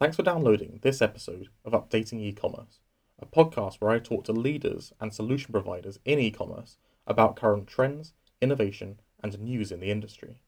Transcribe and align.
Thanks 0.00 0.14
for 0.14 0.22
downloading 0.22 0.78
this 0.82 1.02
episode 1.02 1.48
of 1.64 1.72
Updating 1.72 2.20
E-commerce, 2.20 2.78
a 3.18 3.26
podcast 3.26 3.80
where 3.80 3.90
I 3.90 3.98
talk 3.98 4.22
to 4.26 4.32
leaders 4.32 4.92
and 5.00 5.12
solution 5.12 5.50
providers 5.50 5.98
in 6.04 6.20
e-commerce 6.20 6.76
about 7.04 7.34
current 7.34 7.66
trends, 7.66 8.12
innovation, 8.40 9.00
and 9.24 9.36
news 9.40 9.72
in 9.72 9.80
the 9.80 9.90
industry. 9.90 10.40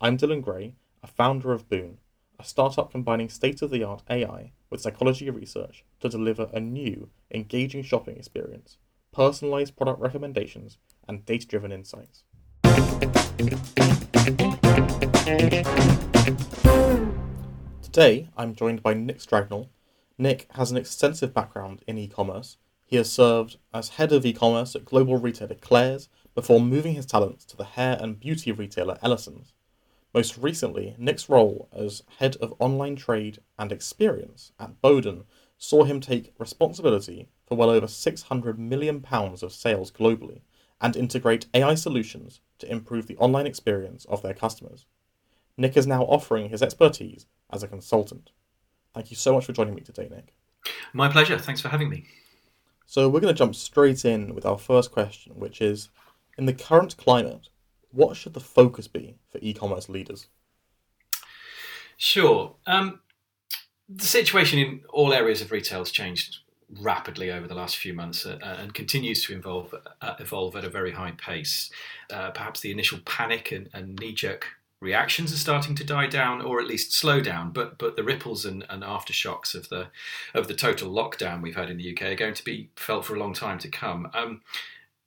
I'm 0.00 0.16
Dylan 0.16 0.40
Grey, 0.40 0.76
a 1.02 1.06
founder 1.06 1.52
of 1.52 1.68
Boon, 1.68 1.98
a 2.38 2.44
startup 2.44 2.90
combining 2.90 3.28
state-of-the-art 3.28 4.02
AI 4.08 4.52
with 4.70 4.80
psychology 4.80 5.28
research 5.28 5.84
to 6.00 6.08
deliver 6.08 6.48
a 6.54 6.58
new, 6.58 7.10
engaging 7.30 7.82
shopping 7.82 8.16
experience, 8.16 8.78
personalized 9.12 9.76
product 9.76 10.00
recommendations, 10.00 10.78
and 11.06 11.26
data-driven 11.26 11.70
insights. 11.70 12.24
Today, 17.92 18.28
I'm 18.36 18.54
joined 18.54 18.84
by 18.84 18.94
Nick 18.94 19.18
Stragnell. 19.18 19.68
Nick 20.16 20.46
has 20.52 20.70
an 20.70 20.76
extensive 20.76 21.34
background 21.34 21.82
in 21.88 21.98
e 21.98 22.06
commerce. 22.06 22.56
He 22.86 22.94
has 22.94 23.10
served 23.10 23.56
as 23.74 23.88
head 23.88 24.12
of 24.12 24.24
e 24.24 24.32
commerce 24.32 24.76
at 24.76 24.84
global 24.84 25.16
retailer 25.16 25.56
Claire's 25.56 26.08
before 26.32 26.60
moving 26.60 26.94
his 26.94 27.04
talents 27.04 27.44
to 27.46 27.56
the 27.56 27.64
hair 27.64 27.98
and 28.00 28.20
beauty 28.20 28.52
retailer 28.52 28.96
Ellison's. 29.02 29.54
Most 30.14 30.38
recently, 30.38 30.94
Nick's 30.98 31.28
role 31.28 31.68
as 31.72 32.04
head 32.20 32.36
of 32.36 32.54
online 32.60 32.94
trade 32.94 33.40
and 33.58 33.72
experience 33.72 34.52
at 34.60 34.80
Boden 34.80 35.24
saw 35.58 35.82
him 35.82 35.98
take 35.98 36.32
responsibility 36.38 37.26
for 37.44 37.56
well 37.56 37.70
over 37.70 37.88
£600 37.88 38.56
million 38.56 39.04
of 39.10 39.52
sales 39.52 39.90
globally 39.90 40.42
and 40.80 40.94
integrate 40.94 41.46
AI 41.54 41.74
solutions 41.74 42.38
to 42.60 42.70
improve 42.70 43.08
the 43.08 43.16
online 43.16 43.48
experience 43.48 44.04
of 44.04 44.22
their 44.22 44.32
customers. 44.32 44.86
Nick 45.56 45.76
is 45.76 45.88
now 45.88 46.04
offering 46.04 46.50
his 46.50 46.62
expertise 46.62 47.26
as 47.52 47.62
a 47.62 47.68
consultant. 47.68 48.30
Thank 48.94 49.10
you 49.10 49.16
so 49.16 49.34
much 49.34 49.46
for 49.46 49.52
joining 49.52 49.74
me 49.74 49.82
today, 49.82 50.08
Nick. 50.10 50.34
My 50.92 51.08
pleasure. 51.08 51.38
Thanks 51.38 51.60
for 51.60 51.68
having 51.68 51.88
me. 51.88 52.04
So, 52.86 53.08
we're 53.08 53.20
going 53.20 53.32
to 53.32 53.38
jump 53.38 53.54
straight 53.54 54.04
in 54.04 54.34
with 54.34 54.44
our 54.44 54.58
first 54.58 54.90
question, 54.90 55.32
which 55.36 55.60
is 55.60 55.90
In 56.36 56.46
the 56.46 56.52
current 56.52 56.96
climate, 56.96 57.48
what 57.92 58.16
should 58.16 58.34
the 58.34 58.40
focus 58.40 58.88
be 58.88 59.16
for 59.30 59.38
e 59.40 59.52
commerce 59.52 59.88
leaders? 59.88 60.26
Sure. 61.96 62.54
Um, 62.66 63.00
the 63.88 64.06
situation 64.06 64.58
in 64.58 64.80
all 64.90 65.12
areas 65.12 65.40
of 65.40 65.52
retail 65.52 65.80
has 65.80 65.90
changed 65.90 66.38
rapidly 66.80 67.30
over 67.30 67.48
the 67.48 67.54
last 67.54 67.76
few 67.76 67.92
months 67.92 68.24
uh, 68.24 68.38
and 68.42 68.72
continues 68.72 69.24
to 69.24 69.34
evolve, 69.34 69.74
uh, 70.00 70.14
evolve 70.18 70.54
at 70.56 70.64
a 70.64 70.70
very 70.70 70.92
high 70.92 71.12
pace. 71.12 71.70
Uh, 72.10 72.30
perhaps 72.30 72.60
the 72.60 72.70
initial 72.70 73.00
panic 73.04 73.50
and, 73.50 73.68
and 73.74 73.98
knee 73.98 74.12
jerk 74.12 74.46
reactions 74.80 75.32
are 75.32 75.36
starting 75.36 75.74
to 75.74 75.84
die 75.84 76.06
down 76.06 76.40
or 76.40 76.60
at 76.60 76.66
least 76.66 76.92
slow 76.92 77.20
down 77.20 77.50
but 77.52 77.78
but 77.78 77.96
the 77.96 78.04
ripples 78.04 78.44
and, 78.44 78.64
and 78.70 78.82
aftershocks 78.82 79.54
of 79.54 79.68
the 79.68 79.88
of 80.34 80.48
the 80.48 80.54
total 80.54 80.90
lockdown 80.90 81.42
we've 81.42 81.56
had 81.56 81.70
in 81.70 81.76
the 81.76 81.92
UK 81.92 82.02
are 82.02 82.14
going 82.14 82.34
to 82.34 82.44
be 82.44 82.70
felt 82.76 83.04
for 83.04 83.14
a 83.14 83.18
long 83.18 83.34
time 83.34 83.58
to 83.58 83.68
come. 83.68 84.10
Um, 84.14 84.40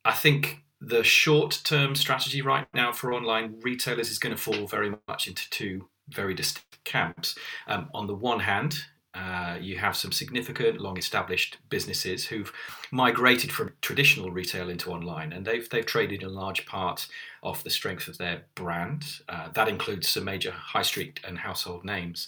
I 0.05 0.11
think 0.11 0.63
the 0.80 1.03
short 1.03 1.61
term 1.63 1.95
strategy 1.95 2.41
right 2.41 2.67
now 2.73 2.91
for 2.91 3.13
online 3.13 3.59
retailers 3.61 4.09
is 4.09 4.19
going 4.19 4.35
to 4.35 4.41
fall 4.41 4.67
very 4.67 4.93
much 5.07 5.27
into 5.27 5.49
two 5.49 5.87
very 6.09 6.33
distinct 6.33 6.83
camps. 6.83 7.35
Um, 7.67 7.89
on 7.93 8.08
the 8.08 8.15
one 8.15 8.41
hand 8.41 8.85
uh, 9.16 9.58
you 9.61 9.78
have 9.78 9.95
some 9.95 10.11
significant, 10.11 10.81
long-established 10.81 11.58
businesses 11.69 12.25
who've 12.25 12.52
migrated 12.92 13.52
from 13.52 13.72
traditional 13.81 14.31
retail 14.31 14.70
into 14.70 14.92
online, 14.92 15.31
and 15.31 15.45
they've 15.45 15.70
they've 15.70 15.86
traded 15.86 16.23
in 16.23 16.33
large 16.33 16.66
part 16.66 17.08
off 17.44 17.64
the 17.64 17.70
strength 17.70 18.08
of 18.08 18.17
their 18.17 18.44
brand. 18.55 19.22
Uh, 19.30 19.50
that 19.53 19.67
includes 19.67 20.08
some 20.08 20.23
major 20.23 20.52
high 20.52 20.81
street 20.81 21.20
and 21.28 21.38
household 21.38 21.86
names. 21.86 22.28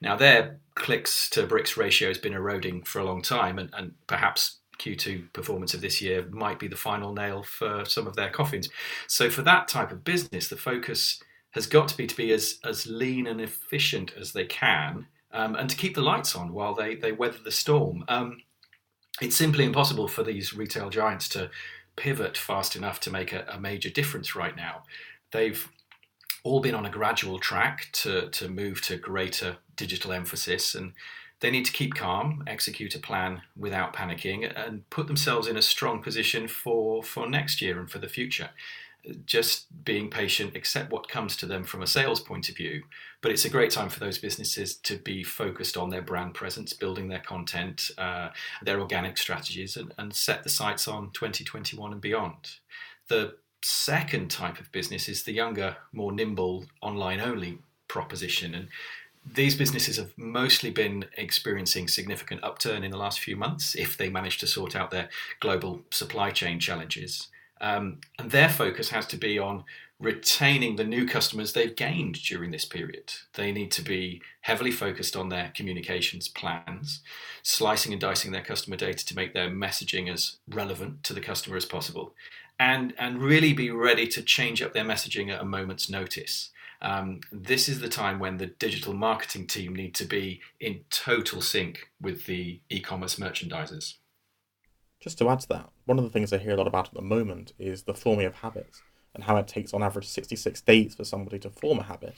Now, 0.00 0.16
their 0.16 0.58
clicks 0.74 1.30
to 1.30 1.46
bricks 1.46 1.76
ratio 1.76 2.08
has 2.08 2.18
been 2.18 2.34
eroding 2.34 2.82
for 2.82 2.98
a 2.98 3.04
long 3.04 3.22
time, 3.22 3.58
and, 3.58 3.70
and 3.72 3.92
perhaps 4.08 4.58
Q2 4.80 5.32
performance 5.32 5.72
of 5.72 5.82
this 5.82 6.02
year 6.02 6.26
might 6.30 6.58
be 6.58 6.66
the 6.66 6.74
final 6.74 7.12
nail 7.12 7.44
for 7.44 7.84
some 7.84 8.08
of 8.08 8.16
their 8.16 8.30
coffins. 8.30 8.68
So, 9.06 9.30
for 9.30 9.42
that 9.42 9.68
type 9.68 9.92
of 9.92 10.02
business, 10.02 10.48
the 10.48 10.56
focus 10.56 11.22
has 11.52 11.68
got 11.68 11.86
to 11.86 11.96
be 11.96 12.08
to 12.08 12.16
be 12.16 12.32
as 12.32 12.58
as 12.64 12.88
lean 12.88 13.28
and 13.28 13.40
efficient 13.40 14.12
as 14.18 14.32
they 14.32 14.46
can 14.46 15.06
um, 15.34 15.56
and 15.56 15.68
to 15.68 15.76
keep 15.76 15.94
the 15.94 16.00
lights 16.00 16.34
on 16.34 16.52
while 16.52 16.74
they, 16.74 16.94
they 16.94 17.12
weather 17.12 17.38
the 17.44 17.50
storm. 17.50 18.04
Um, 18.08 18.42
it's 19.20 19.36
simply 19.36 19.64
impossible 19.64 20.08
for 20.08 20.22
these 20.22 20.54
retail 20.54 20.88
giants 20.88 21.28
to 21.30 21.50
pivot 21.96 22.36
fast 22.36 22.74
enough 22.76 23.00
to 23.00 23.10
make 23.10 23.32
a, 23.32 23.44
a, 23.52 23.60
major 23.60 23.90
difference 23.90 24.34
right 24.34 24.56
now. 24.56 24.84
They've 25.32 25.68
all 26.42 26.60
been 26.60 26.74
on 26.74 26.86
a 26.86 26.90
gradual 26.90 27.38
track 27.38 27.88
to, 27.92 28.28
to 28.30 28.48
move 28.48 28.80
to 28.82 28.96
greater 28.96 29.56
digital 29.76 30.12
emphasis, 30.12 30.74
and 30.74 30.92
they 31.40 31.50
need 31.50 31.66
to 31.66 31.72
keep 31.72 31.94
calm, 31.94 32.42
execute 32.46 32.94
a 32.94 32.98
plan 32.98 33.42
without 33.56 33.94
panicking, 33.94 34.50
and 34.56 34.88
put 34.90 35.06
themselves 35.06 35.46
in 35.46 35.56
a 35.56 35.62
strong 35.62 36.02
position 36.02 36.48
for, 36.48 37.02
for 37.02 37.28
next 37.28 37.60
year 37.60 37.78
and 37.78 37.90
for 37.90 37.98
the 37.98 38.08
future 38.08 38.50
just 39.26 39.84
being 39.84 40.08
patient, 40.08 40.56
accept 40.56 40.90
what 40.90 41.08
comes 41.08 41.36
to 41.36 41.46
them 41.46 41.64
from 41.64 41.82
a 41.82 41.86
sales 41.86 42.20
point 42.20 42.48
of 42.48 42.56
view. 42.56 42.82
But 43.20 43.32
it's 43.32 43.44
a 43.44 43.50
great 43.50 43.70
time 43.70 43.88
for 43.88 44.00
those 44.00 44.18
businesses 44.18 44.76
to 44.76 44.96
be 44.96 45.22
focused 45.22 45.76
on 45.76 45.90
their 45.90 46.02
brand 46.02 46.34
presence, 46.34 46.72
building 46.72 47.08
their 47.08 47.20
content, 47.20 47.90
uh, 47.98 48.30
their 48.62 48.80
organic 48.80 49.18
strategies, 49.18 49.76
and, 49.76 49.92
and 49.98 50.14
set 50.14 50.42
the 50.42 50.50
sights 50.50 50.88
on 50.88 51.10
2021 51.12 51.92
and 51.92 52.00
beyond. 52.00 52.56
The 53.08 53.36
second 53.62 54.30
type 54.30 54.60
of 54.60 54.70
business 54.72 55.08
is 55.08 55.22
the 55.22 55.32
younger, 55.32 55.76
more 55.92 56.12
nimble, 56.12 56.66
online 56.82 57.20
only 57.20 57.58
proposition. 57.88 58.54
And 58.54 58.68
these 59.24 59.56
businesses 59.56 59.96
have 59.96 60.12
mostly 60.16 60.70
been 60.70 61.06
experiencing 61.16 61.88
significant 61.88 62.44
upturn 62.44 62.84
in 62.84 62.90
the 62.90 62.98
last 62.98 63.20
few 63.20 63.36
months 63.36 63.74
if 63.74 63.96
they 63.96 64.10
manage 64.10 64.38
to 64.38 64.46
sort 64.46 64.76
out 64.76 64.90
their 64.90 65.08
global 65.40 65.80
supply 65.90 66.30
chain 66.30 66.60
challenges. 66.60 67.28
Um, 67.60 68.00
and 68.18 68.30
their 68.30 68.48
focus 68.48 68.90
has 68.90 69.06
to 69.08 69.16
be 69.16 69.38
on 69.38 69.64
retaining 70.00 70.76
the 70.76 70.84
new 70.84 71.06
customers 71.06 71.52
they've 71.52 71.76
gained 71.76 72.14
during 72.22 72.50
this 72.50 72.64
period. 72.64 73.14
They 73.34 73.52
need 73.52 73.70
to 73.72 73.82
be 73.82 74.20
heavily 74.42 74.72
focused 74.72 75.16
on 75.16 75.28
their 75.28 75.52
communications 75.54 76.28
plans, 76.28 77.00
slicing 77.42 77.92
and 77.92 78.00
dicing 78.00 78.32
their 78.32 78.42
customer 78.42 78.76
data 78.76 79.06
to 79.06 79.16
make 79.16 79.34
their 79.34 79.48
messaging 79.48 80.12
as 80.12 80.36
relevant 80.48 81.04
to 81.04 81.12
the 81.12 81.20
customer 81.20 81.56
as 81.56 81.64
possible, 81.64 82.14
and, 82.58 82.92
and 82.98 83.22
really 83.22 83.52
be 83.52 83.70
ready 83.70 84.06
to 84.08 84.22
change 84.22 84.60
up 84.60 84.74
their 84.74 84.84
messaging 84.84 85.32
at 85.32 85.40
a 85.40 85.44
moment's 85.44 85.88
notice. 85.88 86.50
Um, 86.82 87.20
this 87.32 87.68
is 87.68 87.80
the 87.80 87.88
time 87.88 88.18
when 88.18 88.36
the 88.36 88.46
digital 88.46 88.92
marketing 88.92 89.46
team 89.46 89.74
need 89.74 89.94
to 89.94 90.04
be 90.04 90.40
in 90.60 90.80
total 90.90 91.40
sync 91.40 91.88
with 92.00 92.26
the 92.26 92.60
e 92.68 92.80
commerce 92.80 93.16
merchandisers. 93.16 93.94
Just 95.00 95.18
to 95.18 95.30
add 95.30 95.40
to 95.40 95.48
that, 95.48 95.70
one 95.86 95.98
of 95.98 96.04
the 96.04 96.10
things 96.10 96.32
I 96.32 96.38
hear 96.38 96.54
a 96.54 96.56
lot 96.56 96.66
about 96.66 96.88
at 96.88 96.94
the 96.94 97.02
moment 97.02 97.52
is 97.58 97.82
the 97.82 97.94
forming 97.94 98.26
of 98.26 98.36
habits 98.36 98.82
and 99.14 99.24
how 99.24 99.36
it 99.36 99.46
takes 99.46 99.74
on 99.74 99.82
average 99.82 100.08
66 100.08 100.60
days 100.62 100.94
for 100.94 101.04
somebody 101.04 101.38
to 101.40 101.50
form 101.50 101.78
a 101.78 101.84
habit. 101.84 102.16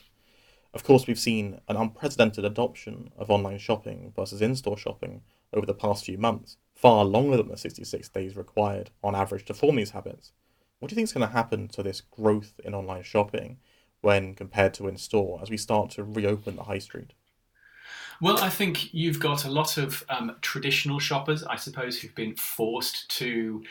Of 0.72 0.84
course, 0.84 1.06
we've 1.06 1.19
seen 1.19 1.60
an 1.69 1.77
unprecedented 1.77 2.44
adoption 2.44 3.10
of 3.16 3.31
online 3.31 3.59
shopping 3.59 4.12
versus 4.15 4.43
in 4.43 4.54
store 4.56 4.77
shopping 4.77 5.22
over 5.53 5.66
the 5.66 5.75
past 5.75 6.04
few 6.04 6.19
months, 6.19 6.59
far 6.75 7.04
longer 7.04 7.38
than 7.38 7.49
the 7.49 7.56
66 7.56 8.09
days 8.10 8.37
required 8.37 8.91
on 9.03 9.15
average 9.15 9.44
to 9.47 9.54
form 9.54 9.77
these 9.77 9.91
habits. 9.91 10.33
What 10.78 10.88
do 10.88 10.93
you 10.93 10.97
think 10.97 11.09
is 11.09 11.12
going 11.15 11.27
to 11.27 11.33
happen 11.33 11.69
to 11.69 11.83
this 11.83 12.03
growth 12.03 12.60
in 12.62 12.75
online 12.75 13.03
shopping 13.03 13.59
when 14.00 14.34
compared 14.34 14.75
to 14.75 14.87
in 14.87 14.98
store 14.98 15.41
as 15.43 15.50
we 15.50 15.56
start 15.56 15.91
to 15.93 16.04
reopen 16.04 16.56
the 16.56 16.65
high 16.65 16.78
street? 16.78 17.15
Well, 18.21 18.38
I 18.38 18.49
think 18.49 18.94
you've 18.94 19.21
got 19.21 19.44
a 19.44 19.50
lot 19.50 19.77
of 19.77 20.04
um, 20.09 20.37
traditional 20.41 20.99
shoppers, 20.99 21.44
I 21.44 21.56
suppose, 21.56 21.99
who've 21.99 22.15
been 22.15 22.34
forced 22.34 23.09
to, 23.19 23.62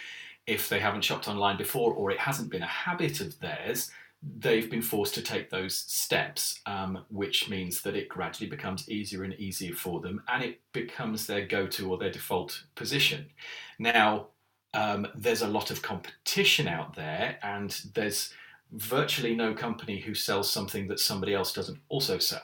if 0.46 0.70
they 0.70 0.80
haven't 0.80 1.04
shopped 1.04 1.28
online 1.28 1.58
before 1.58 1.94
or 1.94 2.12
it 2.12 2.20
hasn't 2.20 2.52
been 2.52 2.62
a 2.62 2.68
habit 2.68 3.22
of 3.22 3.40
theirs, 3.40 3.90
they've 4.38 4.70
been 4.70 4.82
forced 4.82 5.16
to 5.16 5.22
take 5.22 5.50
those 5.50 5.76
steps, 5.76 6.60
um, 6.66 7.04
which 7.10 7.50
means 7.50 7.82
that 7.82 7.96
it 7.96 8.10
gradually 8.10 8.50
becomes 8.50 8.90
easier 8.90 9.24
and 9.24 9.34
easier 9.36 9.74
for 9.74 10.00
them 10.00 10.22
and 10.28 10.44
it 10.44 10.60
becomes 10.74 11.26
their 11.26 11.46
go 11.46 11.68
to 11.68 11.92
or 11.92 11.98
their 11.98 12.12
default 12.12 12.64
position. 12.76 13.26
Now, 13.80 14.28
um, 14.76 15.08
there's 15.16 15.42
a 15.42 15.48
lot 15.48 15.72
of 15.72 15.82
competition 15.82 16.68
out 16.68 16.96
there, 16.96 17.38
and 17.42 17.72
there's 17.94 18.34
virtually 18.74 19.34
no 19.34 19.54
company 19.54 20.00
who 20.00 20.14
sells 20.14 20.52
something 20.52 20.88
that 20.88 21.00
somebody 21.00 21.34
else 21.34 21.54
doesn't 21.54 21.80
also 21.88 22.20
sell. 22.20 22.42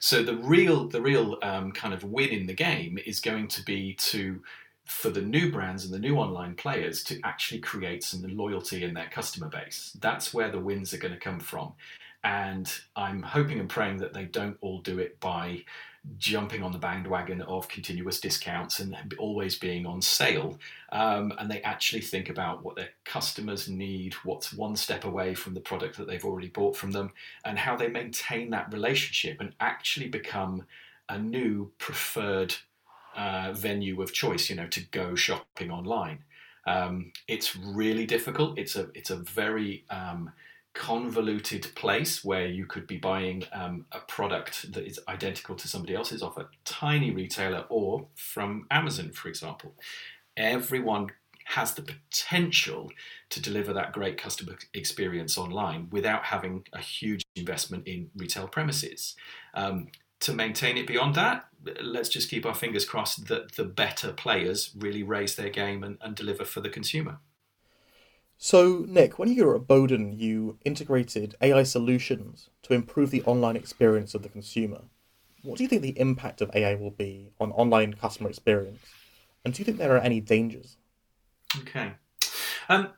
So 0.00 0.22
the 0.22 0.36
real 0.36 0.88
the 0.88 1.02
real 1.02 1.38
um, 1.42 1.72
kind 1.72 1.94
of 1.94 2.04
win 2.04 2.30
in 2.30 2.46
the 2.46 2.54
game 2.54 2.98
is 3.06 3.20
going 3.20 3.48
to 3.48 3.64
be 3.64 3.94
to 3.94 4.42
for 4.84 5.10
the 5.10 5.22
new 5.22 5.50
brands 5.50 5.84
and 5.84 5.94
the 5.94 5.98
new 5.98 6.16
online 6.16 6.54
players 6.54 7.04
to 7.04 7.20
actually 7.24 7.60
create 7.60 8.02
some 8.02 8.22
loyalty 8.36 8.84
in 8.84 8.94
their 8.94 9.08
customer 9.08 9.48
base. 9.48 9.96
That's 10.00 10.34
where 10.34 10.50
the 10.50 10.60
wins 10.60 10.92
are 10.92 10.98
going 10.98 11.14
to 11.14 11.20
come 11.20 11.40
from. 11.40 11.72
And 12.24 12.72
I'm 12.96 13.22
hoping 13.22 13.60
and 13.60 13.68
praying 13.68 13.98
that 13.98 14.12
they 14.12 14.24
don't 14.24 14.56
all 14.60 14.80
do 14.80 14.98
it 14.98 15.18
by 15.20 15.64
jumping 16.18 16.62
on 16.62 16.72
the 16.72 16.78
bandwagon 16.78 17.42
of 17.42 17.68
continuous 17.68 18.20
discounts 18.20 18.80
and 18.80 18.96
always 19.18 19.56
being 19.58 19.86
on 19.86 20.02
sale. 20.02 20.58
Um, 20.90 21.32
and 21.38 21.50
they 21.50 21.62
actually 21.62 22.02
think 22.02 22.28
about 22.28 22.64
what 22.64 22.76
their 22.76 22.90
customers 23.04 23.68
need, 23.68 24.14
what's 24.24 24.52
one 24.52 24.76
step 24.76 25.04
away 25.04 25.34
from 25.34 25.54
the 25.54 25.60
product 25.60 25.96
that 25.96 26.06
they've 26.08 26.24
already 26.24 26.48
bought 26.48 26.76
from 26.76 26.90
them, 26.90 27.12
and 27.44 27.58
how 27.58 27.76
they 27.76 27.88
maintain 27.88 28.50
that 28.50 28.72
relationship 28.72 29.40
and 29.40 29.54
actually 29.60 30.08
become 30.08 30.66
a 31.08 31.18
new 31.18 31.70
preferred 31.78 32.54
uh, 33.16 33.52
venue 33.52 34.00
of 34.02 34.12
choice, 34.12 34.50
you 34.50 34.56
know, 34.56 34.66
to 34.68 34.80
go 34.90 35.14
shopping 35.14 35.70
online. 35.70 36.24
Um, 36.66 37.12
it's 37.28 37.56
really 37.56 38.06
difficult. 38.06 38.58
It's 38.58 38.76
a 38.76 38.88
it's 38.94 39.10
a 39.10 39.16
very 39.16 39.84
um, 39.90 40.32
convoluted 40.74 41.74
place 41.74 42.24
where 42.24 42.46
you 42.46 42.66
could 42.66 42.86
be 42.86 42.96
buying 42.96 43.44
um, 43.52 43.84
a 43.92 43.98
product 44.00 44.72
that 44.72 44.86
is 44.86 44.98
identical 45.08 45.54
to 45.54 45.68
somebody 45.68 45.94
else's 45.94 46.22
off 46.22 46.38
a 46.38 46.48
tiny 46.64 47.10
retailer 47.10 47.66
or 47.68 48.06
from 48.14 48.66
Amazon, 48.70 49.10
for 49.12 49.28
example. 49.28 49.74
Everyone 50.36 51.08
has 51.44 51.74
the 51.74 51.82
potential 51.82 52.90
to 53.28 53.42
deliver 53.42 53.72
that 53.72 53.92
great 53.92 54.16
customer 54.16 54.56
experience 54.74 55.36
online 55.36 55.88
without 55.90 56.24
having 56.24 56.64
a 56.72 56.78
huge 56.80 57.22
investment 57.36 57.86
in 57.86 58.10
retail 58.16 58.48
premises. 58.48 59.16
Um, 59.54 59.88
to 60.20 60.32
maintain 60.32 60.78
it 60.78 60.86
beyond 60.86 61.16
that, 61.16 61.48
let's 61.82 62.08
just 62.08 62.30
keep 62.30 62.46
our 62.46 62.54
fingers 62.54 62.84
crossed 62.84 63.26
that 63.26 63.52
the 63.52 63.64
better 63.64 64.12
players 64.12 64.70
really 64.78 65.02
raise 65.02 65.34
their 65.34 65.50
game 65.50 65.82
and, 65.82 65.98
and 66.00 66.14
deliver 66.14 66.44
for 66.44 66.60
the 66.60 66.68
consumer. 66.68 67.18
So, 68.44 68.84
Nick, 68.88 69.20
when 69.20 69.32
you 69.32 69.46
were 69.46 69.54
at 69.54 69.68
Boden, 69.68 70.18
you 70.18 70.58
integrated 70.64 71.36
AI 71.40 71.62
solutions 71.62 72.50
to 72.62 72.74
improve 72.74 73.12
the 73.12 73.22
online 73.22 73.54
experience 73.54 74.16
of 74.16 74.24
the 74.24 74.28
consumer. 74.28 74.80
What 75.44 75.58
do 75.58 75.62
you 75.62 75.68
think 75.68 75.82
the 75.82 75.96
impact 75.96 76.40
of 76.40 76.50
AI 76.52 76.74
will 76.74 76.90
be 76.90 77.30
on 77.38 77.52
online 77.52 77.94
customer 77.94 78.28
experience? 78.28 78.80
And 79.44 79.54
do 79.54 79.60
you 79.60 79.64
think 79.64 79.78
there 79.78 79.94
are 79.94 80.00
any 80.00 80.20
dangers? 80.20 80.76
Okay. 81.56 81.92
Um, 82.68 82.88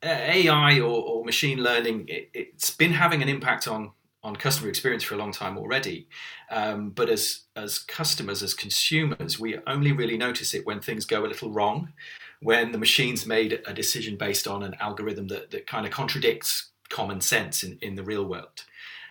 AI 0.00 0.78
or, 0.78 1.02
or, 1.02 1.24
machine 1.24 1.58
learning, 1.58 2.04
it, 2.06 2.52
has 2.52 2.70
been 2.70 2.92
having 2.92 3.20
an 3.20 3.28
impact 3.28 3.66
on, 3.66 3.90
on 4.24 4.34
customer 4.34 4.70
experience 4.70 5.04
for 5.04 5.14
a 5.14 5.18
long 5.18 5.32
time 5.32 5.58
already. 5.58 6.08
Um, 6.50 6.90
but 6.90 7.10
as, 7.10 7.42
as 7.54 7.78
customers, 7.78 8.42
as 8.42 8.54
consumers, 8.54 9.38
we 9.38 9.58
only 9.66 9.92
really 9.92 10.16
notice 10.16 10.54
it 10.54 10.66
when 10.66 10.80
things 10.80 11.04
go 11.04 11.24
a 11.24 11.28
little 11.28 11.50
wrong, 11.50 11.92
when 12.40 12.72
the 12.72 12.78
machine's 12.78 13.26
made 13.26 13.60
a 13.66 13.74
decision 13.74 14.16
based 14.16 14.48
on 14.48 14.62
an 14.62 14.74
algorithm 14.80 15.28
that, 15.28 15.50
that 15.50 15.66
kind 15.66 15.86
of 15.86 15.92
contradicts 15.92 16.70
common 16.88 17.20
sense 17.20 17.62
in, 17.62 17.78
in 17.82 17.94
the 17.94 18.02
real 18.02 18.24
world. 18.24 18.64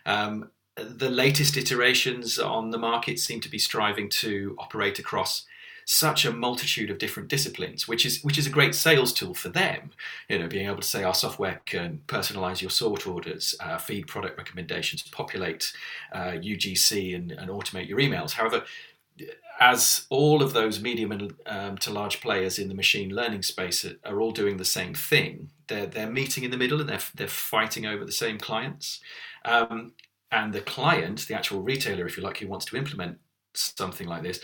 Um, 0.06 0.50
the 0.76 1.10
latest 1.10 1.56
iterations 1.56 2.40
on 2.40 2.72
the 2.72 2.80
market 2.80 3.20
seem 3.20 3.40
to 3.42 3.50
be 3.50 3.60
striving 3.60 4.10
to 4.10 4.56
operate 4.58 4.98
across 4.98 5.46
such 5.86 6.26
a 6.26 6.32
multitude 6.32 6.90
of 6.90 6.98
different 6.98 7.30
disciplines, 7.30 7.88
which 7.88 8.06
is 8.06 8.24
which 8.24 8.38
is 8.38 8.48
a 8.48 8.50
great 8.50 8.76
sales 8.76 9.14
tool 9.14 9.34
for 9.34 9.50
them. 9.50 9.92
You 10.30 10.40
know, 10.40 10.48
being 10.48 10.68
able 10.68 10.82
to 10.82 10.88
say 10.88 11.04
our 11.04 11.14
software 11.14 11.62
can 11.66 12.02
personalize 12.08 12.62
your 12.62 12.72
sort 12.72 13.06
orders, 13.08 13.56
uh, 13.60 13.78
feed 13.78 14.08
product 14.08 14.38
recommendations, 14.38 15.04
populate 15.04 15.74
uh, 16.12 16.32
UGC, 16.32 17.16
and, 17.16 17.32
and 17.32 17.50
automate 17.50 17.88
your 17.88 18.00
emails. 18.00 18.32
However, 18.32 18.64
as 19.60 20.06
all 20.10 20.42
of 20.42 20.54
those 20.54 20.82
medium 20.82 21.12
and 21.12 21.34
um, 21.46 21.78
to 21.78 21.92
large 21.92 22.22
players 22.22 22.58
in 22.58 22.68
the 22.68 22.76
machine 22.76 23.14
learning 23.14 23.44
space 23.44 23.86
are, 23.86 23.96
are, 24.06 24.20
all 24.20 24.32
doing 24.32 24.58
the 24.58 24.66
same 24.66 24.94
thing, 24.94 25.50
they're 25.68 25.86
they're 25.86 26.10
meeting 26.10 26.44
in 26.44 26.52
the 26.52 26.58
middle 26.58 26.80
and 26.80 26.90
they're 26.90 27.00
they're 27.16 27.28
fighting 27.28 27.86
over 27.86 28.06
the 28.06 28.12
same 28.12 28.38
clients. 28.38 29.00
Um, 29.46 29.94
and 30.32 30.52
the 30.52 30.62
client, 30.62 31.28
the 31.28 31.36
actual 31.36 31.62
retailer, 31.62 32.08
if 32.08 32.18
you 32.18 32.24
like, 32.24 32.38
who 32.38 32.48
wants 32.48 32.66
to 32.66 32.78
implement 32.78 33.20
something 33.54 34.08
like 34.08 34.24
this, 34.24 34.40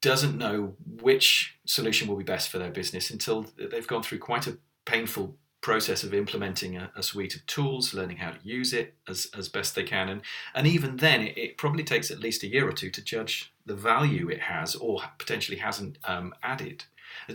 doesn't 0.00 0.38
know 0.38 0.74
which 1.00 1.58
solution 1.64 2.08
will 2.08 2.16
be 2.16 2.24
best 2.24 2.48
for 2.48 2.58
their 2.58 2.70
business 2.70 3.10
until 3.10 3.46
they've 3.56 3.86
gone 3.86 4.02
through 4.02 4.18
quite 4.18 4.46
a 4.46 4.58
painful 4.84 5.36
process 5.60 6.04
of 6.04 6.14
implementing 6.14 6.76
a, 6.76 6.90
a 6.96 7.02
suite 7.02 7.34
of 7.34 7.44
tools, 7.46 7.92
learning 7.92 8.18
how 8.18 8.30
to 8.30 8.38
use 8.42 8.72
it 8.72 8.94
as, 9.08 9.28
as 9.36 9.48
best 9.48 9.74
they 9.74 9.82
can. 9.82 10.08
And, 10.08 10.22
and 10.54 10.66
even 10.66 10.96
then, 10.96 11.22
it, 11.22 11.36
it, 11.36 11.58
probably 11.58 11.82
takes 11.82 12.10
at 12.10 12.20
least 12.20 12.44
a 12.44 12.46
year 12.46 12.68
or 12.68 12.72
two 12.72 12.90
to 12.90 13.02
judge 13.02 13.52
the 13.66 13.74
value 13.74 14.28
it 14.28 14.40
has 14.40 14.76
or 14.76 15.00
potentially 15.18 15.58
hasn't 15.58 15.98
um, 16.04 16.32
added. 16.42 16.84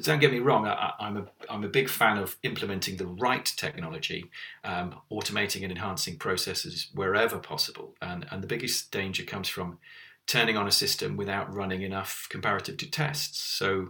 Don't 0.02 0.20
get 0.20 0.32
me 0.32 0.40
wrong, 0.40 0.66
I, 0.68 0.94
am 1.00 1.18
a, 1.18 1.26
I'm 1.50 1.64
a 1.64 1.68
big 1.68 1.90
fan 1.90 2.18
of 2.18 2.38
implementing 2.44 2.98
the 2.98 3.08
right 3.08 3.46
technology, 3.46 4.30
um, 4.64 4.96
automating 5.12 5.64
and 5.64 5.72
enhancing 5.72 6.18
processes 6.18 6.90
wherever 6.94 7.38
possible. 7.40 7.94
And, 8.02 8.26
and 8.32 8.42
the 8.42 8.48
biggest 8.48 8.92
danger 8.92 9.24
comes 9.24 9.50
from 9.50 9.80
turning 10.28 10.58
on 10.58 10.68
a 10.68 10.72
system 10.72 11.18
without 11.18 11.54
running 11.54 11.82
enough 11.82 12.28
comparative 12.30 12.78
tests. 12.92 13.40
So 13.40 13.90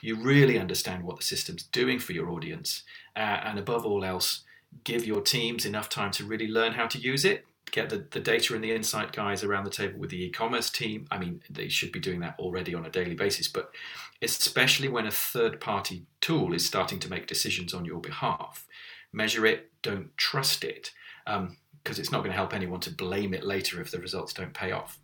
you 0.00 0.16
really 0.16 0.58
understand 0.58 1.04
what 1.04 1.16
the 1.16 1.24
system's 1.24 1.64
doing 1.64 1.98
for 1.98 2.12
your 2.12 2.30
audience, 2.30 2.82
uh, 3.16 3.40
and 3.44 3.58
above 3.58 3.84
all 3.86 4.04
else, 4.04 4.42
give 4.84 5.06
your 5.06 5.20
teams 5.20 5.66
enough 5.66 5.88
time 5.88 6.10
to 6.12 6.24
really 6.24 6.48
learn 6.48 6.72
how 6.72 6.86
to 6.86 6.98
use 6.98 7.24
it. 7.24 7.44
Get 7.70 7.88
the, 7.88 8.06
the 8.10 8.20
data 8.20 8.54
and 8.54 8.62
the 8.62 8.72
insight 8.72 9.12
guys 9.12 9.42
around 9.42 9.64
the 9.64 9.70
table 9.70 9.98
with 9.98 10.10
the 10.10 10.24
e 10.24 10.30
commerce 10.30 10.70
team. 10.70 11.06
I 11.10 11.18
mean, 11.18 11.42
they 11.48 11.68
should 11.68 11.92
be 11.92 12.00
doing 12.00 12.20
that 12.20 12.38
already 12.38 12.74
on 12.74 12.84
a 12.84 12.90
daily 12.90 13.14
basis, 13.14 13.48
but 13.48 13.72
especially 14.20 14.88
when 14.88 15.06
a 15.06 15.10
third 15.10 15.60
party 15.60 16.04
tool 16.20 16.52
is 16.52 16.66
starting 16.66 16.98
to 17.00 17.08
make 17.08 17.26
decisions 17.26 17.72
on 17.72 17.84
your 17.84 18.00
behalf. 18.00 18.66
Measure 19.12 19.46
it, 19.46 19.70
don't 19.82 20.16
trust 20.16 20.64
it, 20.64 20.90
because 21.24 21.38
um, 21.38 21.56
it's 21.84 22.12
not 22.12 22.18
going 22.18 22.30
to 22.30 22.36
help 22.36 22.54
anyone 22.54 22.80
to 22.80 22.90
blame 22.90 23.32
it 23.34 23.44
later 23.44 23.80
if 23.80 23.90
the 23.90 23.98
results 23.98 24.32
don't 24.32 24.54
pay 24.54 24.72
off. 24.72 24.98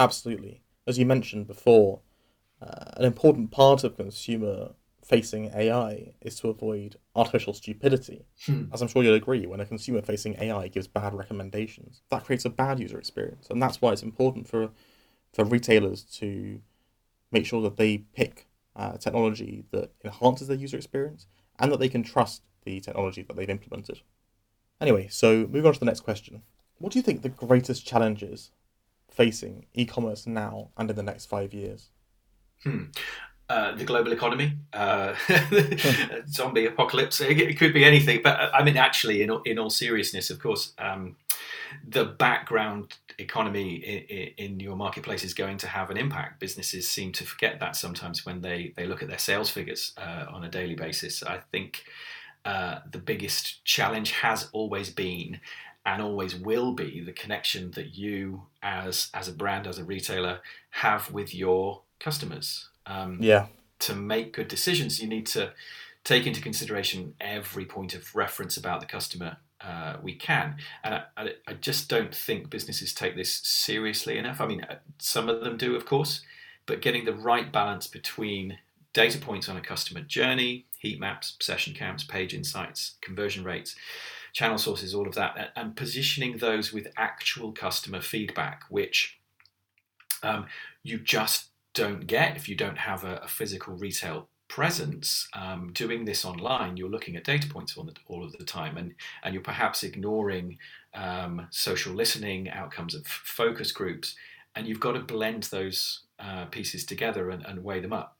Absolutely. 0.00 0.62
As 0.86 0.98
you 0.98 1.06
mentioned 1.06 1.46
before, 1.46 2.00
uh, 2.62 2.92
an 2.96 3.04
important 3.04 3.50
part 3.50 3.84
of 3.84 3.96
consumer 3.96 4.70
facing 5.04 5.50
AI 5.54 6.14
is 6.22 6.40
to 6.40 6.48
avoid 6.48 6.96
artificial 7.14 7.52
stupidity. 7.52 8.24
Hmm. 8.46 8.64
As 8.72 8.80
I'm 8.80 8.88
sure 8.88 9.02
you'll 9.02 9.14
agree, 9.14 9.46
when 9.46 9.60
a 9.60 9.66
consumer 9.66 10.00
facing 10.00 10.36
AI 10.40 10.68
gives 10.68 10.88
bad 10.88 11.14
recommendations, 11.14 12.00
that 12.10 12.24
creates 12.24 12.46
a 12.46 12.50
bad 12.50 12.80
user 12.80 12.98
experience. 12.98 13.48
And 13.50 13.62
that's 13.62 13.82
why 13.82 13.92
it's 13.92 14.02
important 14.02 14.48
for, 14.48 14.70
for 15.34 15.44
retailers 15.44 16.02
to 16.18 16.62
make 17.32 17.46
sure 17.46 17.62
that 17.62 17.76
they 17.76 17.98
pick 17.98 18.46
uh, 18.76 18.96
technology 18.96 19.64
that 19.72 19.92
enhances 20.04 20.48
their 20.48 20.56
user 20.56 20.78
experience 20.78 21.26
and 21.58 21.70
that 21.72 21.80
they 21.80 21.90
can 21.90 22.02
trust 22.02 22.42
the 22.64 22.80
technology 22.80 23.22
that 23.22 23.36
they've 23.36 23.50
implemented. 23.50 24.00
Anyway, 24.80 25.08
so 25.08 25.40
moving 25.40 25.66
on 25.66 25.74
to 25.74 25.80
the 25.80 25.86
next 25.86 26.00
question. 26.00 26.42
What 26.78 26.92
do 26.92 26.98
you 26.98 27.02
think 27.02 27.22
the 27.22 27.28
greatest 27.28 27.86
challenges 27.86 28.50
facing 29.10 29.66
e-commerce 29.74 30.26
now 30.26 30.70
and 30.76 30.90
in 30.90 30.96
the 30.96 31.02
next 31.02 31.26
five 31.26 31.52
years? 31.52 31.90
Hmm. 32.62 32.84
Uh, 33.50 33.74
the 33.74 33.84
global 33.84 34.12
economy, 34.12 34.52
uh, 34.72 35.12
zombie 36.28 36.66
apocalypse. 36.66 37.20
It, 37.20 37.58
could 37.58 37.74
be 37.74 37.84
anything, 37.84 38.20
but 38.22 38.38
uh, 38.38 38.50
I 38.54 38.62
mean, 38.62 38.76
actually, 38.76 39.22
in 39.22 39.36
in 39.44 39.58
all 39.58 39.70
seriousness, 39.70 40.30
of 40.30 40.38
course, 40.38 40.72
um, 40.78 41.16
the 41.84 42.04
background 42.04 42.94
economy 43.18 43.74
in, 43.74 44.52
in, 44.52 44.60
your 44.60 44.76
marketplace 44.76 45.24
is 45.24 45.34
going 45.34 45.56
to 45.58 45.66
have 45.66 45.90
an 45.90 45.96
impact. 45.96 46.38
Businesses 46.38 46.88
seem 46.88 47.10
to 47.10 47.24
forget 47.24 47.58
that 47.58 47.74
sometimes 47.74 48.24
when 48.24 48.40
they 48.40 48.72
they 48.76 48.86
look 48.86 49.02
at 49.02 49.08
their 49.08 49.18
sales 49.18 49.50
figures 49.50 49.94
uh, 49.98 50.26
on 50.30 50.44
a 50.44 50.48
daily 50.48 50.76
basis. 50.76 51.24
I 51.24 51.40
think. 51.50 51.82
Uh, 52.42 52.78
the 52.90 52.98
biggest 52.98 53.62
challenge 53.66 54.12
has 54.12 54.48
always 54.52 54.88
been 54.88 55.38
and 55.86 56.02
always 56.02 56.34
will 56.34 56.72
be 56.72 57.00
the 57.00 57.12
connection 57.12 57.70
that 57.72 57.96
you 57.96 58.42
as 58.62 59.10
as 59.14 59.28
a 59.28 59.32
brand 59.32 59.66
as 59.66 59.78
a 59.78 59.84
retailer 59.84 60.40
have 60.70 61.10
with 61.10 61.34
your 61.34 61.82
customers. 61.98 62.68
Um, 62.86 63.18
yeah. 63.20 63.46
to 63.80 63.94
make 63.94 64.32
good 64.32 64.48
decisions 64.48 65.00
you 65.00 65.08
need 65.08 65.26
to 65.26 65.52
take 66.02 66.26
into 66.26 66.40
consideration 66.40 67.14
every 67.20 67.64
point 67.64 67.94
of 67.94 68.16
reference 68.16 68.56
about 68.56 68.80
the 68.80 68.86
customer 68.86 69.36
uh, 69.60 69.96
we 70.02 70.14
can. 70.14 70.56
And 70.82 70.94
I, 70.94 71.02
I, 71.16 71.34
I, 71.46 71.52
just 71.52 71.90
don't 71.90 72.14
think 72.14 72.48
businesses 72.48 72.94
take 72.94 73.14
this 73.14 73.34
seriously 73.34 74.16
enough. 74.16 74.40
I 74.40 74.46
mean 74.46 74.64
uh, 74.64 74.76
some 74.98 75.28
of 75.28 75.42
them 75.42 75.56
do 75.56 75.76
of 75.76 75.84
course 75.84 76.22
but 76.66 76.80
getting 76.80 77.04
the 77.04 77.12
right 77.12 77.50
balance 77.50 77.86
between 77.86 78.58
data 78.92 79.18
points 79.18 79.48
on 79.48 79.56
a 79.56 79.60
customer 79.60 80.00
journey 80.00 80.66
heat 80.78 80.98
maps 81.00 81.36
session 81.40 81.74
counts 81.74 82.04
page 82.04 82.32
insights 82.32 82.94
conversion 83.00 83.44
rates 83.44 83.76
channel 84.32 84.58
sources, 84.58 84.94
all 84.94 85.08
of 85.08 85.14
that, 85.14 85.52
and 85.56 85.76
positioning 85.76 86.38
those 86.38 86.72
with 86.72 86.88
actual 86.96 87.52
customer 87.52 88.00
feedback, 88.00 88.64
which 88.68 89.18
um, 90.22 90.46
you 90.82 90.98
just 90.98 91.48
don't 91.74 92.06
get 92.06 92.36
if 92.36 92.48
you 92.48 92.56
don't 92.56 92.78
have 92.78 93.04
a, 93.04 93.16
a 93.16 93.28
physical 93.28 93.74
retail 93.74 94.28
presence. 94.48 95.28
Um, 95.34 95.70
doing 95.72 96.04
this 96.04 96.24
online, 96.24 96.76
you're 96.76 96.90
looking 96.90 97.16
at 97.16 97.24
data 97.24 97.48
points 97.48 97.76
all, 97.76 97.84
the, 97.84 97.94
all 98.06 98.24
of 98.24 98.32
the 98.32 98.44
time, 98.44 98.76
and 98.76 98.94
and 99.22 99.34
you're 99.34 99.42
perhaps 99.42 99.82
ignoring 99.82 100.58
um, 100.94 101.46
social 101.50 101.94
listening, 101.94 102.50
outcomes 102.50 102.94
of 102.94 103.06
focus 103.06 103.72
groups, 103.72 104.16
and 104.54 104.66
you've 104.66 104.80
got 104.80 104.92
to 104.92 105.00
blend 105.00 105.44
those 105.44 106.02
uh, 106.18 106.46
pieces 106.46 106.84
together 106.84 107.30
and, 107.30 107.44
and 107.46 107.64
weigh 107.64 107.80
them 107.80 107.92
up, 107.92 108.16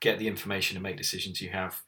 get 0.00 0.18
the 0.18 0.28
information 0.28 0.76
and 0.76 0.82
make 0.82 0.96
decisions 0.96 1.40
you 1.40 1.50
have 1.50 1.82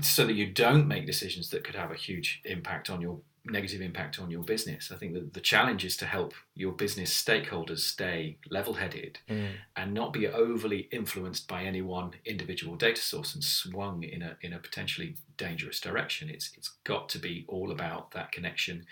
so 0.00 0.26
that 0.26 0.34
you 0.34 0.46
don't 0.46 0.88
make 0.88 1.06
decisions 1.06 1.50
that 1.50 1.64
could 1.64 1.74
have 1.74 1.90
a 1.90 1.96
huge 1.96 2.40
impact 2.44 2.90
on 2.90 3.00
your 3.00 3.20
negative 3.44 3.80
impact 3.80 4.20
on 4.20 4.30
your 4.30 4.42
business. 4.42 4.92
I 4.92 4.96
think 4.96 5.14
that 5.14 5.34
the 5.34 5.40
challenge 5.40 5.84
is 5.84 5.96
to 5.98 6.06
help 6.06 6.32
your 6.54 6.72
business 6.72 7.12
stakeholders 7.12 7.80
stay 7.80 8.38
level 8.50 8.74
headed 8.74 9.18
mm. 9.28 9.50
and 9.76 9.92
not 9.92 10.12
be 10.12 10.28
overly 10.28 10.88
influenced 10.92 11.48
by 11.48 11.64
any 11.64 11.82
one 11.82 12.12
individual 12.24 12.76
data 12.76 13.00
source 13.00 13.34
and 13.34 13.42
swung 13.42 14.04
in 14.04 14.22
a 14.22 14.36
in 14.42 14.52
a 14.52 14.58
potentially 14.58 15.16
dangerous 15.36 15.80
direction. 15.80 16.30
It's 16.30 16.52
it's 16.56 16.70
got 16.84 17.08
to 17.10 17.18
be 17.18 17.44
all 17.48 17.72
about 17.72 18.12
that 18.12 18.32
connection 18.32 18.86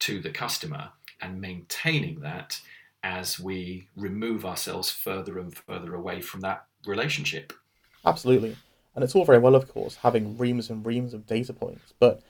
to 0.00 0.20
the 0.20 0.30
customer 0.30 0.90
and 1.20 1.40
maintaining 1.40 2.20
that 2.20 2.60
as 3.02 3.40
we 3.40 3.88
remove 3.96 4.44
ourselves 4.44 4.90
further 4.90 5.38
and 5.38 5.56
further 5.56 5.94
away 5.94 6.20
from 6.20 6.40
that 6.40 6.66
relationship. 6.86 7.52
Absolutely. 8.04 8.56
And 8.96 9.04
it's 9.04 9.14
all 9.14 9.26
very 9.26 9.38
well, 9.38 9.54
of 9.54 9.68
course, 9.68 9.96
having 9.96 10.38
reams 10.38 10.70
and 10.70 10.84
reams 10.84 11.12
of 11.12 11.26
data 11.26 11.52
points. 11.52 11.92
But 12.00 12.22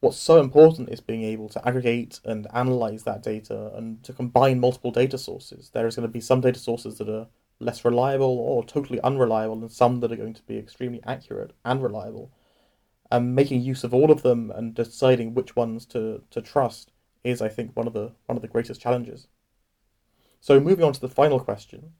what's 0.00 0.18
so 0.18 0.40
important 0.40 0.88
is 0.88 1.00
being 1.00 1.22
able 1.22 1.48
to 1.50 1.66
aggregate 1.66 2.20
and 2.24 2.48
analyze 2.52 3.04
that 3.04 3.22
data 3.22 3.70
and 3.76 4.02
to 4.02 4.12
combine 4.12 4.58
multiple 4.58 4.90
data 4.90 5.16
sources. 5.16 5.70
There 5.72 5.86
is 5.86 5.94
going 5.94 6.06
to 6.06 6.12
be 6.12 6.20
some 6.20 6.40
data 6.40 6.58
sources 6.58 6.98
that 6.98 7.08
are 7.08 7.28
less 7.60 7.84
reliable 7.84 8.38
or 8.38 8.64
totally 8.64 9.00
unreliable, 9.02 9.62
and 9.62 9.70
some 9.70 10.00
that 10.00 10.10
are 10.10 10.16
going 10.16 10.34
to 10.34 10.42
be 10.42 10.58
extremely 10.58 11.00
accurate 11.06 11.52
and 11.64 11.80
reliable. 11.80 12.32
And 13.10 13.36
making 13.36 13.62
use 13.62 13.84
of 13.84 13.94
all 13.94 14.10
of 14.10 14.22
them 14.22 14.50
and 14.50 14.74
deciding 14.74 15.34
which 15.34 15.54
ones 15.54 15.86
to, 15.86 16.22
to 16.30 16.42
trust 16.42 16.90
is, 17.22 17.40
I 17.40 17.48
think, 17.48 17.76
one 17.76 17.86
of 17.86 17.92
the 17.92 18.12
one 18.26 18.36
of 18.36 18.42
the 18.42 18.48
greatest 18.48 18.80
challenges. 18.80 19.28
So 20.40 20.58
moving 20.58 20.84
on 20.84 20.92
to 20.92 21.00
the 21.00 21.08
final 21.08 21.38
question, 21.38 21.92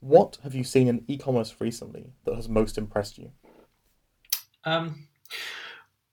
what 0.00 0.38
have 0.42 0.54
you 0.54 0.64
seen 0.64 0.88
in 0.88 1.04
e-commerce 1.08 1.56
recently 1.58 2.12
that 2.24 2.34
has 2.34 2.48
most 2.48 2.78
impressed 2.78 3.18
you? 3.18 3.32
Um, 4.64 5.08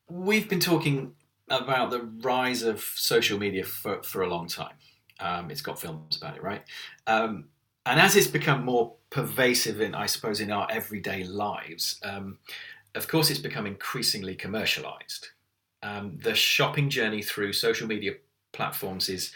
we've 0.09 0.49
been 0.49 0.59
talking 0.59 1.13
about 1.49 1.91
the 1.91 2.01
rise 2.21 2.63
of 2.63 2.81
social 2.81 3.37
media 3.37 3.63
for, 3.63 4.01
for 4.01 4.23
a 4.23 4.27
long 4.27 4.47
time. 4.47 4.75
Um, 5.19 5.51
it's 5.51 5.61
got 5.61 5.79
films 5.79 6.17
about 6.17 6.35
it, 6.35 6.43
right? 6.43 6.63
Um, 7.07 7.45
and 7.85 7.99
as 7.99 8.15
it's 8.15 8.27
become 8.27 8.65
more 8.65 8.95
pervasive 9.11 9.79
in, 9.79 9.93
I 9.93 10.07
suppose, 10.07 10.41
in 10.41 10.51
our 10.51 10.67
everyday 10.71 11.23
lives, 11.23 11.99
um, 12.03 12.39
of 12.95 13.07
course, 13.07 13.29
it's 13.29 13.39
become 13.39 13.67
increasingly 13.67 14.35
commercialized. 14.35 15.29
Um, 15.83 16.17
the 16.23 16.33
shopping 16.33 16.89
journey 16.89 17.21
through 17.21 17.53
social 17.53 17.87
media 17.87 18.13
platforms 18.53 19.09
is 19.09 19.31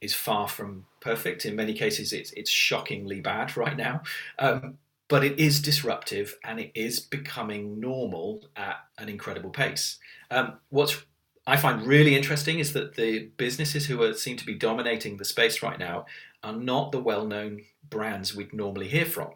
is 0.00 0.14
far 0.14 0.48
from 0.48 0.86
perfect. 1.00 1.44
In 1.46 1.56
many 1.56 1.74
cases, 1.74 2.12
it's 2.12 2.32
it's 2.32 2.50
shockingly 2.50 3.20
bad 3.20 3.56
right 3.56 3.76
now. 3.76 4.02
Um, 4.38 4.78
but 5.08 5.22
it 5.22 5.38
is 5.38 5.60
disruptive 5.60 6.38
and 6.44 6.58
it 6.58 6.72
is 6.74 6.98
becoming 6.98 7.78
normal 7.78 8.48
at 8.56 8.76
an 8.96 9.10
incredible 9.10 9.50
pace. 9.50 9.98
Um, 10.30 10.54
what's 10.70 11.04
I 11.46 11.56
find 11.58 11.86
really 11.86 12.16
interesting 12.16 12.58
is 12.58 12.72
that 12.72 12.94
the 12.94 13.30
businesses 13.36 13.86
who 13.86 14.02
are, 14.02 14.14
seem 14.14 14.36
to 14.38 14.46
be 14.46 14.54
dominating 14.54 15.18
the 15.18 15.26
space 15.26 15.62
right 15.62 15.78
now 15.78 16.06
are 16.42 16.54
not 16.54 16.90
the 16.90 17.00
well-known 17.00 17.60
brands 17.88 18.34
we'd 18.34 18.54
normally 18.54 18.88
hear 18.88 19.04
from. 19.04 19.32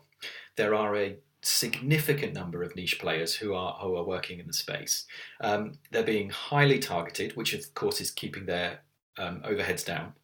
There 0.57 0.75
are 0.75 0.97
a 0.97 1.17
significant 1.43 2.35
number 2.35 2.63
of 2.63 2.75
niche 2.75 2.99
players 2.99 3.35
who 3.35 3.55
are 3.55 3.75
who 3.81 3.97
are 3.97 4.05
working 4.05 4.41
in 4.41 4.47
the 4.47 4.53
space. 4.53 5.07
Um, 5.41 5.79
they're 5.91 6.03
being 6.03 6.31
highly 6.31 6.79
targeted, 6.79 7.37
which 7.37 7.53
of 7.53 7.75
course 7.75 8.01
is 8.01 8.11
keeping 8.11 8.47
their 8.47 8.81
um, 9.19 9.41
overheads 9.41 9.85
down. 9.85 10.15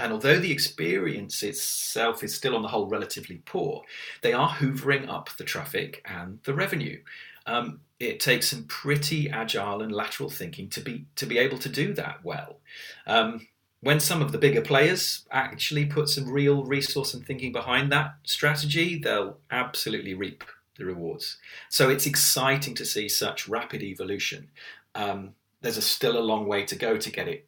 And 0.00 0.14
although 0.14 0.38
the 0.38 0.50
experience 0.50 1.42
itself 1.42 2.24
is 2.24 2.34
still 2.34 2.56
on 2.56 2.62
the 2.62 2.68
whole 2.68 2.86
relatively 2.86 3.42
poor, 3.44 3.82
they 4.22 4.32
are 4.32 4.48
hoovering 4.48 5.08
up 5.08 5.28
the 5.36 5.44
traffic 5.44 6.02
and 6.06 6.38
the 6.44 6.54
revenue. 6.54 7.00
Um, 7.44 7.80
it 7.98 8.18
takes 8.18 8.48
some 8.48 8.64
pretty 8.64 9.28
agile 9.28 9.82
and 9.82 9.92
lateral 9.92 10.30
thinking 10.30 10.70
to 10.70 10.80
be 10.80 11.04
to 11.16 11.26
be 11.26 11.36
able 11.36 11.58
to 11.58 11.68
do 11.68 11.92
that 11.94 12.24
well. 12.24 12.60
Um, 13.06 13.46
when 13.82 14.00
some 14.00 14.22
of 14.22 14.32
the 14.32 14.38
bigger 14.38 14.62
players 14.62 15.26
actually 15.30 15.84
put 15.86 16.08
some 16.08 16.30
real 16.30 16.64
resource 16.64 17.12
and 17.12 17.24
thinking 17.24 17.52
behind 17.52 17.92
that 17.92 18.14
strategy, 18.24 18.98
they'll 18.98 19.38
absolutely 19.50 20.14
reap 20.14 20.44
the 20.76 20.86
rewards. 20.86 21.36
So 21.68 21.90
it's 21.90 22.06
exciting 22.06 22.74
to 22.76 22.84
see 22.86 23.08
such 23.08 23.48
rapid 23.48 23.82
evolution. 23.82 24.48
Um, 24.94 25.34
there's 25.60 25.76
a, 25.76 25.82
still 25.82 26.18
a 26.18 26.20
long 26.20 26.46
way 26.46 26.64
to 26.64 26.76
go 26.76 26.96
to 26.96 27.10
get 27.10 27.28
it 27.28 27.46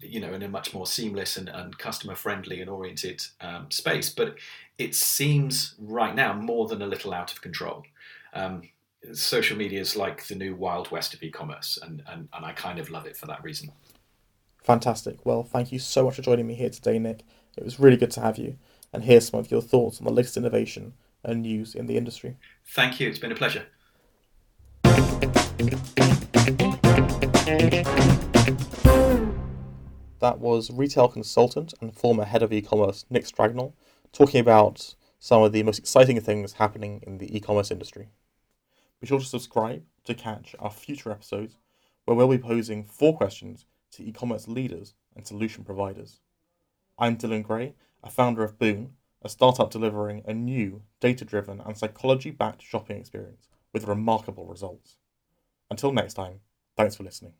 you 0.00 0.20
know, 0.20 0.32
in 0.32 0.42
a 0.42 0.48
much 0.48 0.72
more 0.72 0.86
seamless 0.86 1.36
and, 1.36 1.48
and 1.48 1.76
customer 1.78 2.14
friendly 2.14 2.60
and 2.60 2.70
oriented 2.70 3.22
um, 3.40 3.70
space. 3.70 4.10
But 4.10 4.36
it 4.78 4.94
seems 4.94 5.74
right 5.78 6.14
now 6.14 6.32
more 6.32 6.68
than 6.68 6.82
a 6.82 6.86
little 6.86 7.12
out 7.12 7.32
of 7.32 7.40
control. 7.40 7.84
Um, 8.32 8.62
social 9.12 9.56
media 9.56 9.80
is 9.80 9.96
like 9.96 10.26
the 10.26 10.34
new 10.34 10.54
wild 10.54 10.90
west 10.90 11.14
of 11.14 11.22
e-commerce, 11.22 11.78
and, 11.82 12.02
and, 12.08 12.28
and 12.32 12.44
I 12.44 12.52
kind 12.52 12.78
of 12.78 12.90
love 12.90 13.06
it 13.06 13.16
for 13.16 13.26
that 13.26 13.42
reason. 13.42 13.70
Fantastic. 14.62 15.24
Well, 15.26 15.42
thank 15.42 15.72
you 15.72 15.78
so 15.78 16.04
much 16.04 16.16
for 16.16 16.22
joining 16.22 16.46
me 16.46 16.54
here 16.54 16.70
today, 16.70 16.98
Nick. 16.98 17.22
It 17.56 17.64
was 17.64 17.78
really 17.78 17.96
good 17.96 18.10
to 18.12 18.20
have 18.20 18.38
you 18.38 18.56
and 18.92 19.04
hear 19.04 19.20
some 19.20 19.40
of 19.40 19.50
your 19.50 19.60
thoughts 19.60 19.98
on 19.98 20.06
the 20.06 20.12
latest 20.12 20.36
innovation 20.36 20.94
and 21.22 21.42
news 21.42 21.74
in 21.74 21.86
the 21.86 21.96
industry. 21.96 22.36
Thank 22.66 23.00
you. 23.00 23.08
It's 23.08 23.18
been 23.18 23.32
a 23.32 23.34
pleasure. 23.34 23.66
That 30.24 30.40
was 30.40 30.70
retail 30.70 31.08
consultant 31.08 31.74
and 31.82 31.94
former 31.94 32.24
head 32.24 32.42
of 32.42 32.50
e-commerce 32.50 33.04
Nick 33.10 33.24
Stragnell 33.24 33.74
talking 34.10 34.40
about 34.40 34.94
some 35.18 35.42
of 35.42 35.52
the 35.52 35.62
most 35.62 35.78
exciting 35.78 36.18
things 36.18 36.54
happening 36.54 37.02
in 37.06 37.18
the 37.18 37.36
e-commerce 37.36 37.70
industry. 37.70 38.08
Be 39.02 39.06
sure 39.06 39.18
to 39.18 39.26
subscribe 39.26 39.82
to 40.04 40.14
catch 40.14 40.56
our 40.58 40.70
future 40.70 41.10
episodes 41.10 41.58
where 42.06 42.16
we'll 42.16 42.28
be 42.28 42.38
posing 42.38 42.84
four 42.84 43.14
questions 43.14 43.66
to 43.90 44.02
e-commerce 44.02 44.48
leaders 44.48 44.94
and 45.14 45.26
solution 45.26 45.62
providers. 45.62 46.20
I'm 46.98 47.18
Dylan 47.18 47.42
Grey, 47.42 47.74
a 48.02 48.08
founder 48.08 48.42
of 48.44 48.58
Boon, 48.58 48.94
a 49.20 49.28
startup 49.28 49.70
delivering 49.70 50.22
a 50.24 50.32
new 50.32 50.84
data-driven 51.00 51.60
and 51.60 51.76
psychology-backed 51.76 52.62
shopping 52.62 52.96
experience 52.96 53.46
with 53.74 53.86
remarkable 53.86 54.46
results. 54.46 54.96
Until 55.70 55.92
next 55.92 56.14
time, 56.14 56.40
thanks 56.78 56.96
for 56.96 57.02
listening. 57.02 57.34